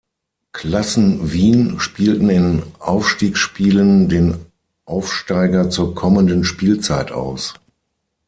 Klassen 0.51 1.31
Wien 1.31 1.79
spielten 1.79 2.27
in 2.31 2.63
Aufstiegsspielen 2.79 4.09
den 4.09 4.47
Aufsteiger 4.83 5.69
zur 5.69 5.93
kommenden 5.93 6.43
Spielzeit 6.43 7.11
aus. 7.11 7.53